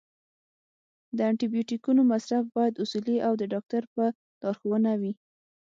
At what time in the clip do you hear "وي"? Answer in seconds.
5.01-5.13